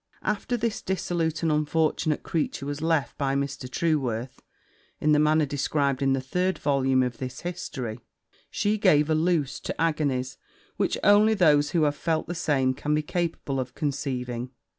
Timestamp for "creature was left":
2.23-3.19